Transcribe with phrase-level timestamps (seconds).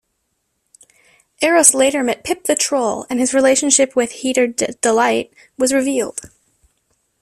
[1.43, 6.21] Eros later met Pip the Troll, and his relationship with Heater Delight was revealed.